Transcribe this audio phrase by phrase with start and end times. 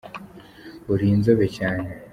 [0.93, 1.89] uri inzobe cyane!